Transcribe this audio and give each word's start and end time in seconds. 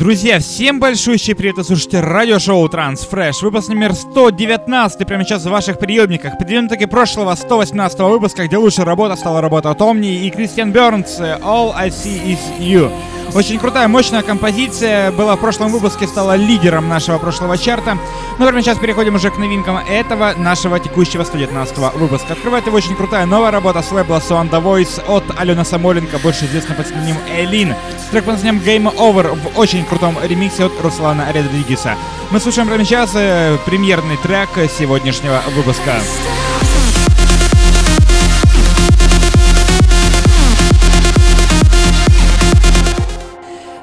Друзья, 0.00 0.38
всем 0.38 0.80
большущий 0.80 1.34
привет, 1.34 1.56
вы 1.58 1.64
слушаете 1.64 2.00
радиошоу 2.00 2.66
Transfresh, 2.68 3.42
выпуск 3.42 3.68
номер 3.68 3.92
119 3.92 5.06
прямо 5.06 5.24
сейчас 5.24 5.44
в 5.44 5.50
ваших 5.50 5.78
приемниках. 5.78 6.38
Предвидим-таки 6.38 6.86
прошлого 6.86 7.34
118 7.34 7.98
выпуска, 7.98 8.46
где 8.46 8.56
лучшая 8.56 8.86
работа 8.86 9.14
стала 9.16 9.42
работа 9.42 9.70
от 9.70 9.78
Omni 9.82 10.26
и 10.26 10.30
Кристиан 10.30 10.72
Бернс 10.72 11.20
All 11.20 11.72
I 11.74 11.90
See 11.90 12.18
Is 12.24 12.38
You. 12.58 12.90
Очень 13.34 13.60
крутая, 13.60 13.86
мощная 13.86 14.22
композиция 14.22 15.12
была 15.12 15.36
в 15.36 15.40
прошлом 15.40 15.70
выпуске, 15.70 16.08
стала 16.08 16.34
лидером 16.34 16.88
нашего 16.88 17.18
прошлого 17.18 17.56
чарта. 17.56 17.96
Но 18.38 18.46
прямо 18.46 18.60
сейчас 18.60 18.78
переходим 18.78 19.14
уже 19.14 19.30
к 19.30 19.38
новинкам 19.38 19.76
этого 19.76 20.34
нашего 20.36 20.80
текущего 20.80 21.22
119 21.22 21.78
выпуска. 21.94 22.32
Открывает 22.32 22.66
его 22.66 22.76
очень 22.76 22.96
крутая 22.96 23.26
новая 23.26 23.52
работа 23.52 23.82
с 23.82 23.92
лейбла 23.92 24.16
Swan 24.16 24.50
The 24.50 24.62
Voice 24.62 25.04
от 25.06 25.24
Алена 25.38 25.64
Самоленко, 25.64 26.18
больше 26.18 26.46
известна 26.46 26.74
под 26.74 26.90
именем 26.90 27.16
Элин. 27.32 27.74
Трек 28.10 28.24
под 28.24 28.34
названием 28.34 28.62
Game 28.62 28.96
Over 28.96 29.36
в 29.36 29.58
очень 29.58 29.84
крутом 29.84 30.16
ремиксе 30.22 30.64
от 30.64 30.72
Руслана 30.82 31.26
Родригеса. 31.32 31.94
Мы 32.30 32.40
слушаем 32.40 32.66
прямо 32.66 32.84
сейчас 32.84 33.12
э, 33.14 33.58
премьерный 33.64 34.16
трек 34.16 34.48
сегодняшнего 34.76 35.40
выпуска. 35.54 35.92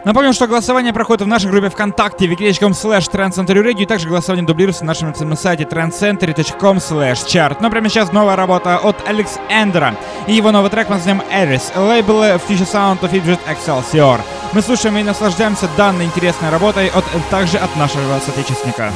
Напомню, 0.08 0.32
что 0.32 0.48
голосование 0.48 0.94
проходит 0.94 1.24
в 1.24 1.28
нашей 1.28 1.52
группе 1.52 1.70
ВКонтакте 1.70 2.28
wiki.com 2.28 2.72
slash 2.72 3.12
trendcenterradio 3.12 3.82
и 3.82 3.86
также 3.86 4.08
голосование 4.08 4.46
дублируется 4.46 4.86
на 4.86 4.94
нашем 4.94 5.14
сайте 5.36 5.66
trendcenter.com 5.66 6.78
slash 6.78 7.26
chart. 7.26 7.58
Но 7.60 7.70
прямо 7.70 7.90
сейчас 7.90 8.14
новая 8.14 8.38
работа 8.38 8.78
от 8.78 9.06
Алекс 9.06 9.38
Эндера 9.50 9.98
и 10.26 10.32
его 10.32 10.54
новый 10.54 10.72
трек 10.72 10.88
под 10.88 11.06
названием 11.06 11.26
Eris, 11.30 11.78
лейбл 11.78 12.24
Future 12.24 12.66
Sound 12.66 13.02
of 13.02 13.12
Egypt 13.12 13.42
Excelsior. 13.50 14.22
Мы 14.54 14.62
слушаем 14.62 14.96
и 14.96 15.04
наслаждаемся 15.04 15.68
данной 15.76 16.06
интересной 16.06 16.52
работой 16.52 16.88
от, 16.88 17.04
также 17.30 17.58
от 17.58 17.76
нашего 17.76 18.18
соотечественника. 18.26 18.94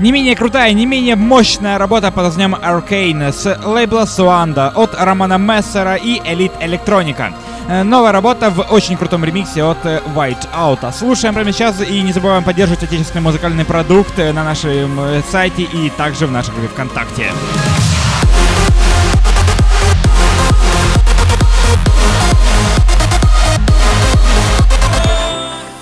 Не 0.00 0.12
менее 0.12 0.36
крутая, 0.36 0.72
не 0.74 0.86
менее 0.86 1.16
мощная 1.16 1.76
работа 1.76 2.12
под 2.12 2.22
названием 2.24 2.54
Arcane 2.54 3.32
с 3.32 3.58
лейбла 3.64 4.04
Суанда 4.04 4.72
от 4.76 4.94
Романа 4.94 5.38
Мессера 5.38 5.96
и 5.96 6.20
Elite 6.20 6.56
Electronica. 6.60 7.32
Э, 7.68 7.82
новая 7.82 8.12
работа 8.12 8.50
в 8.50 8.60
очень 8.70 8.96
крутом 8.96 9.24
ремиксе 9.24 9.64
от 9.64 9.84
э, 9.84 10.00
White 10.14 10.46
Out. 10.56 10.92
Слушаем 10.92 11.34
прямо 11.34 11.52
сейчас 11.52 11.82
и 11.82 12.00
не 12.00 12.12
забываем 12.12 12.44
поддерживать 12.44 12.84
отечественный 12.84 13.22
музыкальный 13.22 13.64
продукт 13.64 14.16
э, 14.20 14.32
на 14.32 14.44
нашем 14.44 15.00
сайте 15.32 15.64
и 15.64 15.90
также 15.90 16.28
в 16.28 16.30
нашей 16.30 16.54
группе 16.54 16.68
ВКонтакте. 16.68 17.32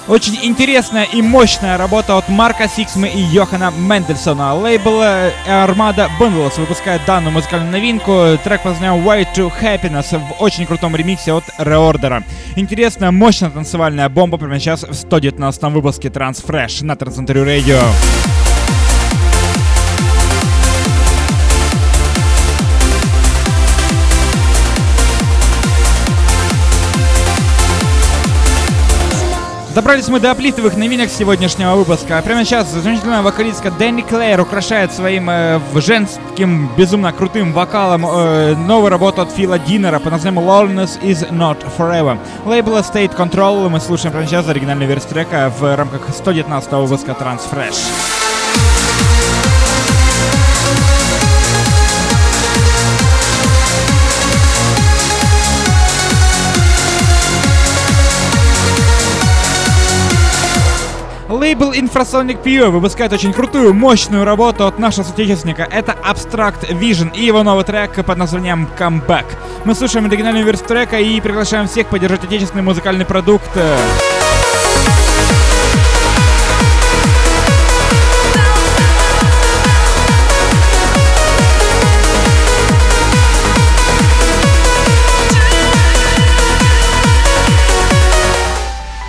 Очень 0.08 0.38
интересная 0.42 1.02
и 1.02 1.20
мощная 1.20 1.76
работа 1.76 2.16
от 2.16 2.28
Марка 2.28 2.68
Сиксмы 2.68 3.08
и 3.08 3.18
Йохана 3.18 3.72
Мендельсона. 3.76 4.54
Лейбл 4.54 5.02
Armada 5.02 6.08
Bundles 6.20 6.60
выпускает 6.60 7.02
данную 7.06 7.32
музыкальную 7.32 7.72
новинку. 7.72 8.38
Трек 8.44 8.62
под 8.62 8.72
названием 8.80 9.04
Way 9.04 9.26
to 9.34 9.52
Happiness 9.60 10.16
в 10.16 10.40
очень 10.40 10.64
крутом 10.66 10.94
ремиксе 10.94 11.32
от 11.32 11.44
Reorder. 11.58 12.22
Интересная, 12.54 13.10
мощная 13.10 13.50
танцевальная 13.50 14.08
бомба 14.08 14.38
прямо 14.38 14.60
сейчас 14.60 14.84
в 14.84 14.94
119 14.94 15.62
выпуске 15.64 16.08
Transfresh 16.08 16.84
на 16.84 16.94
Трансцентре 16.94 17.42
Radio. 17.42 17.80
Добрались 29.76 30.08
мы 30.08 30.20
до 30.20 30.30
оплитовых 30.30 30.74
новинок 30.74 31.10
сегодняшнего 31.10 31.74
выпуска. 31.74 32.16
А 32.16 32.22
прямо 32.22 32.46
сейчас 32.46 32.72
замечательная 32.72 33.20
вокалистка 33.20 33.70
Дэнни 33.70 34.00
Клэйр 34.00 34.40
украшает 34.40 34.90
своим 34.90 35.28
э, 35.28 35.60
женским 35.74 36.70
безумно 36.78 37.12
крутым 37.12 37.52
вокалом 37.52 38.06
э, 38.06 38.54
новую 38.54 38.88
работу 38.88 39.20
от 39.20 39.30
Фила 39.32 39.58
Динера 39.58 39.98
под 39.98 40.12
названием 40.12 40.42
Loneliness 40.42 40.98
is 41.02 41.30
Not 41.30 41.58
Forever. 41.76 42.18
Лейбл 42.46 42.78
State 42.78 43.14
Control 43.14 43.68
мы 43.68 43.78
слушаем 43.80 44.12
прямо 44.12 44.26
сейчас 44.26 44.48
оригинальный 44.48 44.86
версию 44.86 45.10
трека 45.10 45.52
в 45.58 45.76
рамках 45.76 46.08
119 46.08 46.72
выпуска 46.72 47.10
Transfresh. 47.12 48.15
Лейбл 61.46 61.70
Infrasonic 61.70 62.42
Pure 62.42 62.70
выпускает 62.70 63.12
очень 63.12 63.32
крутую, 63.32 63.72
мощную 63.72 64.24
работу 64.24 64.66
от 64.66 64.80
нашего 64.80 65.04
соотечественника. 65.04 65.62
Это 65.62 65.92
Abstract 65.92 66.68
Vision 66.70 67.16
и 67.16 67.24
его 67.24 67.44
новый 67.44 67.64
трек 67.64 68.04
под 68.04 68.18
названием 68.18 68.68
Comeback. 68.76 69.26
Мы 69.64 69.76
слушаем 69.76 70.06
оригинальную 70.06 70.44
версию 70.44 70.66
трека 70.66 70.98
и 70.98 71.20
приглашаем 71.20 71.68
всех 71.68 71.86
поддержать 71.86 72.24
отечественный 72.24 72.64
музыкальный 72.64 73.04
продукт. 73.04 73.48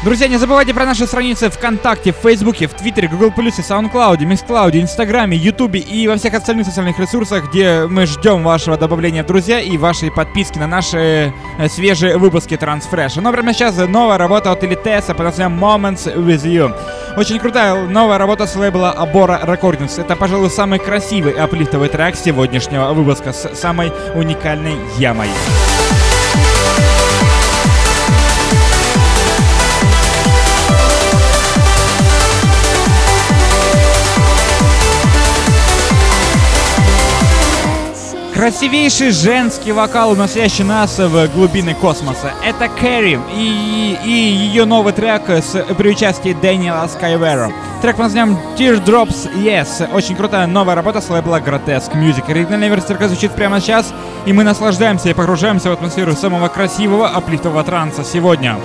Друзья, 0.07 0.29
не 0.29 0.37
забывайте 0.37 0.73
про 0.73 0.85
наши 0.85 1.05
страницы 1.05 1.49
ВКонтакте, 1.49 2.13
в 2.13 2.15
Фейсбуке, 2.23 2.67
в 2.67 2.73
Твиттере, 2.73 3.09
Google 3.09 3.29
SoundCloud, 3.29 4.23
Мисклауде, 4.23 4.79
Инстаграме, 4.79 5.35
Ютубе 5.35 5.81
и 5.81 6.07
во 6.07 6.15
всех 6.15 6.33
остальных 6.33 6.65
социальных 6.65 6.97
ресурсах, 6.97 7.49
где 7.49 7.85
мы 7.87 8.05
ждем 8.05 8.41
вашего 8.41 8.77
добавления, 8.77 9.25
друзья, 9.25 9.59
и 9.59 9.75
вашей 9.75 10.09
подписки 10.09 10.59
на 10.59 10.65
наши 10.65 11.33
э, 11.59 11.67
свежие 11.67 12.17
выпуски 12.17 12.53
Transfresh. 12.53 13.19
Но 13.19 13.33
прямо 13.33 13.53
сейчас 13.53 13.75
новая 13.75 14.17
работа 14.17 14.53
от 14.53 14.63
Elitesa 14.63 15.13
под 15.13 15.25
названием 15.25 15.61
Moments 15.61 16.15
With 16.15 16.45
You. 16.45 16.73
Очень 17.17 17.39
крутая 17.39 17.75
новая 17.75 18.17
работа 18.17 18.47
с 18.47 18.55
лейбла 18.55 18.95
Abora 18.97 19.45
Recordings. 19.45 19.99
Это, 19.99 20.15
пожалуй, 20.15 20.49
самый 20.49 20.79
красивый 20.79 21.33
аплифтовый 21.33 21.89
трек 21.89 22.15
сегодняшнего 22.15 22.93
выпуска 22.93 23.33
с 23.33 23.53
самой 23.55 23.91
уникальной 24.15 24.77
ямой. 24.97 25.27
Красивейший 38.47 39.11
женский 39.11 39.73
вокал, 39.73 40.11
уносящий 40.11 40.63
нас 40.63 40.97
в 40.97 41.27
глубины 41.33 41.73
космоса. 41.75 42.31
Это 42.41 42.69
Кэрри 42.69 43.19
и, 43.35 43.97
и 44.05 44.09
ее 44.09 44.63
новый 44.63 44.93
трек 44.93 45.29
с, 45.29 45.51
при 45.77 45.89
участии 45.89 46.31
Дэниела 46.31 46.87
Скайвера. 46.87 47.51
Трек 47.81 47.97
под 47.97 48.05
названием 48.05 48.39
Teardrops 48.57 49.29
Yes. 49.35 49.93
Очень 49.93 50.15
крутая 50.15 50.47
новая 50.47 50.75
работа 50.75 51.01
с 51.01 51.09
лейбла 51.09 51.41
Grotesque 51.41 51.93
Music. 51.95 52.31
Оригинальная 52.31 52.69
версия 52.69 52.87
трека 52.87 53.09
звучит 53.09 53.33
прямо 53.33 53.59
сейчас, 53.59 53.93
и 54.25 54.31
мы 54.31 54.45
наслаждаемся 54.45 55.09
и 55.09 55.13
погружаемся 55.13 55.69
в 55.69 55.73
атмосферу 55.73 56.13
самого 56.13 56.47
красивого 56.47 57.09
аплифтового 57.09 57.65
транса 57.65 58.05
сегодня. 58.05 58.55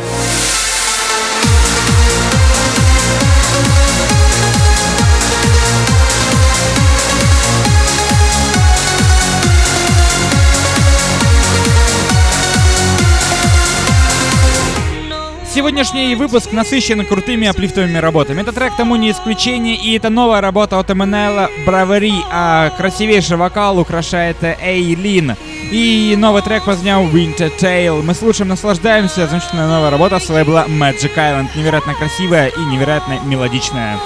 Сегодняшний 15.54 16.14
выпуск 16.14 16.50
насыщен 16.52 17.04
крутыми 17.04 17.46
аплифтовыми 17.46 17.98
работами. 17.98 18.40
Этот 18.40 18.54
трек 18.54 18.74
тому 18.74 18.96
не 18.96 19.10
исключение, 19.10 19.76
и 19.76 19.94
это 19.94 20.08
новая 20.08 20.40
работа 20.40 20.78
от 20.78 20.88
Эммануэла 20.88 21.50
Бравери, 21.66 22.14
а 22.32 22.70
красивейший 22.70 23.36
вокал 23.36 23.78
украшает 23.78 24.38
Эйлин. 24.42 25.36
И 25.70 26.14
новый 26.16 26.40
трек 26.40 26.66
названием 26.66 27.14
Winter 27.14 27.52
Tale. 27.60 28.02
Мы 28.02 28.14
слушаем, 28.14 28.48
наслаждаемся. 28.48 29.26
Замечательная 29.26 29.68
новая 29.68 29.90
работа 29.90 30.20
с 30.20 30.30
лейбла 30.30 30.64
Magic 30.68 31.14
Island. 31.16 31.48
Невероятно 31.54 31.92
красивая 31.94 32.46
и 32.48 32.60
невероятно 32.60 33.20
мелодичная. 33.26 33.98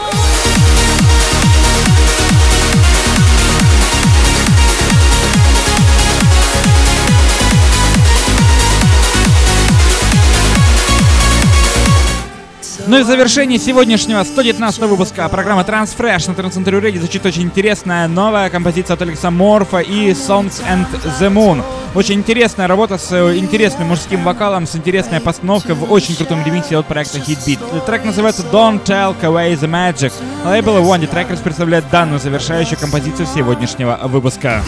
Ну 12.88 12.98
и 12.98 13.02
в 13.02 13.06
завершении 13.06 13.58
сегодняшнего 13.58 14.22
119 14.22 14.80
выпуска 14.82 15.28
программы 15.28 15.62
Transfresh 15.62 16.28
на 16.28 16.34
Трансцентре 16.34 16.78
Реди 16.78 16.98
звучит 16.98 17.26
очень 17.26 17.42
интересная 17.42 18.06
новая 18.06 18.48
композиция 18.48 18.94
от 18.94 19.02
Алекса 19.02 19.32
Морфа 19.32 19.78
и 19.78 20.10
Songs 20.10 20.62
and 20.70 20.86
the 21.18 21.28
Moon. 21.28 21.64
Очень 21.96 22.20
интересная 22.20 22.68
работа 22.68 22.96
с 22.96 23.10
э, 23.10 23.38
интересным 23.38 23.88
мужским 23.88 24.22
вокалом, 24.22 24.68
с 24.68 24.76
интересной 24.76 25.20
постановкой 25.20 25.74
в 25.74 25.90
очень 25.90 26.14
крутом 26.14 26.44
ремиксе 26.44 26.76
от 26.76 26.86
проекта 26.86 27.18
Hitbeat. 27.18 27.86
Трек 27.86 28.04
называется 28.04 28.42
Don't 28.52 28.84
Tell 28.84 29.20
Away 29.20 29.58
the 29.58 29.68
Magic. 29.68 30.12
Лейбл 30.44 30.76
One 30.76 31.10
Trackers 31.10 31.42
представляет 31.42 31.90
данную 31.90 32.20
завершающую 32.20 32.78
композицию 32.78 33.26
сегодняшнего 33.26 33.98
выпуска. 34.04 34.62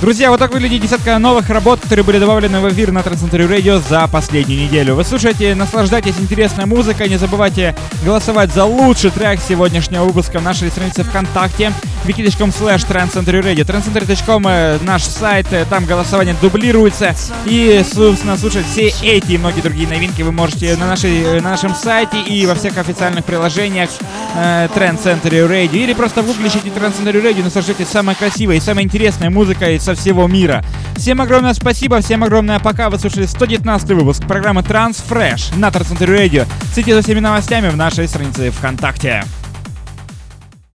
Друзья, 0.00 0.30
вот 0.30 0.38
так 0.38 0.52
выглядит 0.52 0.82
десятка 0.82 1.18
новых 1.18 1.48
работ, 1.48 1.80
которые 1.80 2.04
были 2.04 2.18
добавлены 2.18 2.60
в 2.60 2.68
эфир 2.68 2.92
на 2.92 3.02
Трансцентре 3.02 3.46
Радио 3.46 3.78
за 3.78 4.06
последнюю 4.08 4.60
неделю. 4.60 4.94
Вы 4.94 5.04
слушаете, 5.04 5.54
наслаждайтесь 5.54 6.18
интересной 6.20 6.66
музыкой, 6.66 7.08
не 7.08 7.16
забывайте 7.16 7.74
голосовать 8.04 8.52
за 8.52 8.66
лучший 8.66 9.10
трек 9.10 9.40
сегодняшнего 9.40 10.04
выпуска 10.04 10.38
в 10.38 10.42
нашей 10.42 10.68
странице 10.68 11.02
ВКонтакте. 11.02 11.72
Wiki.com 12.04 12.50
slash 12.50 12.86
trendcenterradio 12.86 13.64
trendcenter.com 13.64 14.46
э, 14.46 14.78
наш 14.82 15.02
сайт, 15.02 15.46
э, 15.50 15.64
там 15.68 15.86
голосование 15.86 16.36
дублируется. 16.42 17.16
И, 17.46 17.82
собственно, 17.90 18.36
слушать 18.36 18.66
все 18.66 18.88
эти 19.02 19.32
и 19.32 19.38
многие 19.38 19.62
другие 19.62 19.88
новинки 19.88 20.20
вы 20.20 20.30
можете 20.30 20.76
на, 20.76 20.86
нашей, 20.86 21.22
э, 21.22 21.40
на 21.40 21.50
нашем 21.50 21.74
сайте 21.74 22.20
и 22.20 22.44
во 22.44 22.54
всех 22.54 22.76
официальных 22.76 23.24
приложениях 23.24 23.88
э, 24.36 24.68
Trend 24.74 25.02
Center 25.02 25.48
Radio 25.48 25.78
или 25.78 25.94
просто 25.94 26.22
в 26.22 26.26
гугле 26.26 26.48
ищите 26.48 26.68
Trend 26.68 26.94
Center 26.96 27.20
Radio 27.20 27.42
наслаждайтесь 27.42 27.88
самой 27.88 28.14
красивой 28.14 28.58
и 28.58 28.60
самой 28.60 28.84
интересной 28.84 29.30
музыкой 29.30 29.80
со 29.86 29.94
всего 29.94 30.26
мира. 30.26 30.64
Всем 30.96 31.20
огромное 31.20 31.54
спасибо, 31.54 32.00
всем 32.00 32.24
огромное 32.24 32.58
пока. 32.58 32.90
Вы 32.90 32.98
слушали 32.98 33.24
119 33.24 33.88
выпуск 33.90 34.26
программы 34.26 34.62
Trans 34.62 35.00
Fresh 35.08 35.56
на 35.56 35.68
Center 35.68 36.08
Radio. 36.08 36.44
Следите 36.72 36.96
за 36.96 37.02
всеми 37.02 37.20
новостями 37.20 37.68
в 37.68 37.76
нашей 37.76 38.08
странице 38.08 38.50
ВКонтакте. 38.50 39.22